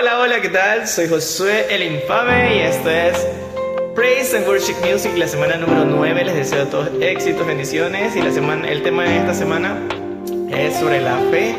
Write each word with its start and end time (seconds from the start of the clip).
Hola, 0.00 0.20
hola, 0.20 0.40
¿qué 0.40 0.48
tal? 0.48 0.86
Soy 0.86 1.08
Josué 1.08 1.74
el 1.74 1.82
Infame 1.82 2.56
y 2.56 2.60
esto 2.60 2.88
es 2.88 3.26
Praise 3.96 4.36
and 4.36 4.46
Worship 4.46 4.76
Music, 4.88 5.10
la 5.16 5.26
semana 5.26 5.56
número 5.56 5.84
9. 5.84 6.24
Les 6.24 6.36
deseo 6.36 6.68
todos 6.68 6.88
éxitos, 7.00 7.44
bendiciones. 7.44 8.14
Y 8.14 8.22
la 8.22 8.30
semana, 8.30 8.68
el 8.68 8.84
tema 8.84 9.02
de 9.02 9.16
esta 9.16 9.34
semana 9.34 9.76
es 10.50 10.76
sobre 10.76 11.00
la 11.00 11.16
fe. 11.32 11.56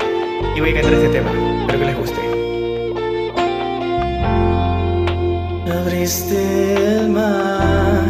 Y 0.56 0.60
voy 0.62 0.70
a 0.70 0.74
cantar 0.76 0.94
este 0.94 1.10
tema. 1.10 1.32
Espero 1.60 1.80
que 1.80 1.86
les 1.86 1.98
guste. 1.98 2.22
Abriste 5.70 6.76
el 6.76 7.10
mar, 7.10 8.06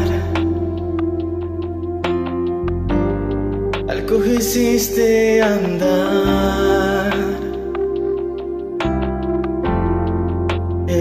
al 3.87 4.05
andar. 5.41 6.98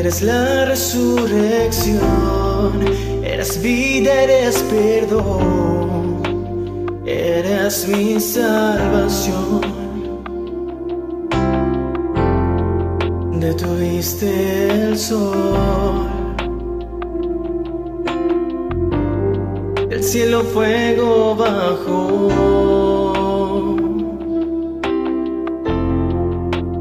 Eres 0.09 0.23
la 0.23 0.65
resurrección, 0.65 2.01
eres 3.23 3.61
vida, 3.61 4.23
eres 4.23 4.65
perdón, 4.71 6.23
eres 7.05 7.87
mi 7.87 8.19
salvación. 8.19 9.61
Detuviste 13.39 14.71
el 14.71 14.97
sol, 14.97 16.09
el 19.91 20.03
cielo 20.03 20.41
fuego 20.41 21.37
bajó. 21.37 22.79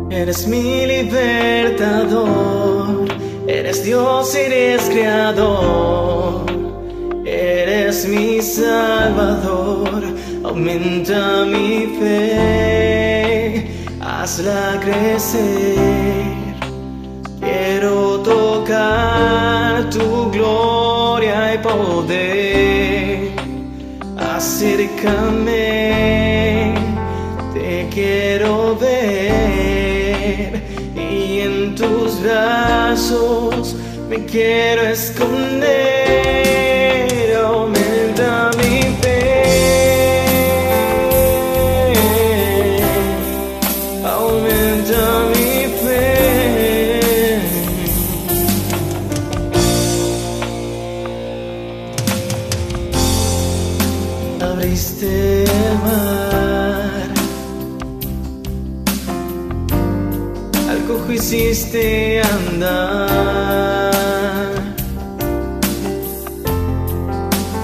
Eres 0.10 0.48
mi 0.48 0.86
libertador, 0.86 2.28
eres 3.68 3.84
Dios, 3.84 4.34
eres 4.34 4.82
creador, 4.84 6.46
eres 7.26 8.08
mi 8.08 8.42
salvador, 8.42 10.06
aumenta 10.46 11.44
mi 11.44 11.98
fe, 12.00 13.68
hazla 14.00 14.80
crecer. 14.80 15.76
Quiero 17.42 18.22
tocar 18.22 19.90
tu 19.90 20.32
gloria 20.32 21.56
y 21.56 21.58
poder, 21.58 23.32
acércame, 24.18 25.74
te 27.54 27.90
quiero 27.92 28.78
ver 28.78 29.67
tus 31.78 32.20
brazos 32.22 33.76
me 34.10 34.26
quiero 34.26 34.82
esconder. 34.84 35.68
Aumenta 37.46 38.50
mi 38.58 38.82
fe, 39.02 39.22
aumenta 44.04 45.02
mi 45.30 45.52
fe. 45.84 46.06
Abriste 54.42 55.44
el 55.44 55.50
mar, 55.84 56.27
hiciste 61.14 62.22
andar. 62.22 63.92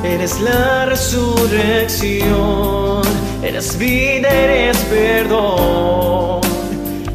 Eres 0.04 0.40
la 0.42 0.86
resurrección, 0.86 3.02
eres 3.42 3.78
vida, 3.78 4.30
eres 4.30 4.78
perdón, 4.90 6.42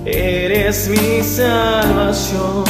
eres 0.05 0.89
mi 0.89 1.23
salvación. 1.23 2.65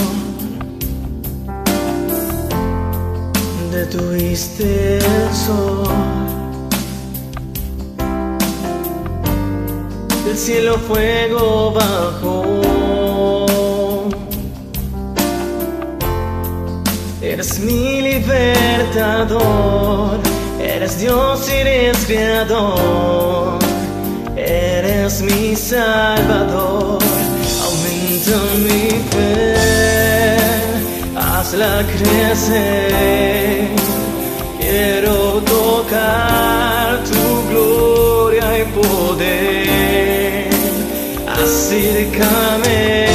Detuviste 3.72 4.98
el 4.98 5.34
sol. 5.34 5.88
del 10.28 10.36
cielo 10.36 10.78
fuego 10.78 11.72
bajó. 11.72 13.27
Eres 17.48 17.60
mi 17.60 18.02
libertador, 18.02 19.40
eres 20.60 21.00
Dios, 21.00 21.48
eres 21.48 21.96
creador, 22.04 23.58
eres 24.36 25.22
mi 25.22 25.56
salvador. 25.56 26.98
Aumenta 27.64 28.36
mi 28.58 28.90
fe, 29.12 29.56
hazla 31.16 31.86
crecer. 31.86 33.68
Quiero 34.60 35.40
tocar 35.40 37.02
tu 37.04 37.24
gloria 37.48 38.58
y 38.58 38.64
poder. 38.78 40.50
Acércame, 41.42 43.06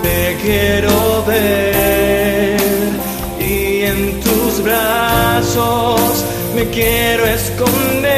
te 0.00 0.36
quiero 0.40 1.24
ver 1.26 1.77
me 6.54 6.64
quiero 6.70 7.24
esconder. 7.26 8.08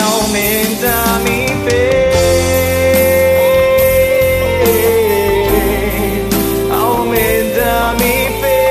Aumenta 0.00 1.18
mi 1.24 1.46
fe. 1.64 2.10
Aumenta 6.72 7.94
mi 7.98 8.16
fe. 8.40 8.62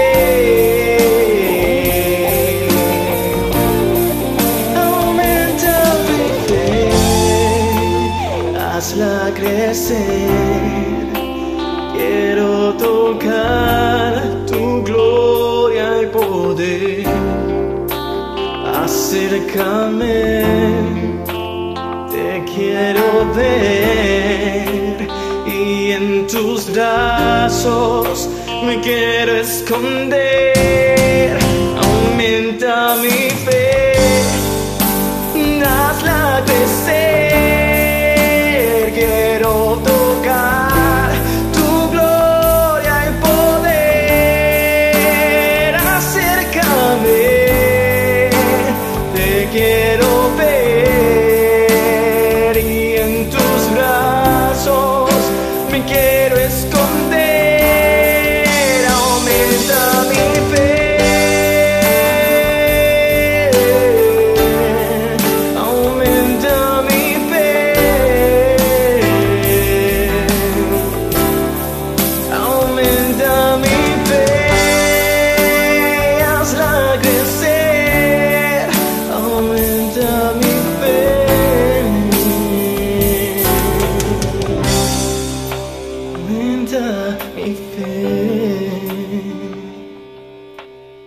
Aumenta 4.76 5.78
mi 6.08 6.24
fe, 6.48 6.68
hazla 8.58 9.16
crecer. 9.36 10.30
Quiero 11.94 12.74
tocar 12.74 13.69
poder. 16.20 17.06
Acércame, 18.84 20.44
te 22.12 22.44
quiero 22.54 23.34
ver 23.36 25.08
y 25.46 25.92
en 25.92 26.28
tus 26.28 26.72
brazos 26.72 28.30
me 28.66 28.80
quiero 28.82 29.38
esconder. 29.38 30.59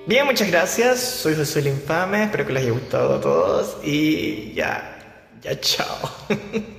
Bien, 0.04 0.26
muchas 0.26 0.49
gracias. 0.49 0.99
Soy 1.00 1.37
Josué 1.37 1.62
el 1.62 1.69
Infame. 1.69 2.25
Espero 2.25 2.44
que 2.46 2.52
les 2.52 2.62
haya 2.64 2.72
gustado 2.72 3.14
a 3.14 3.20
todos. 3.20 3.76
Y 3.84 4.52
ya, 4.52 4.99
ya, 5.40 5.58
chao. 5.60 6.10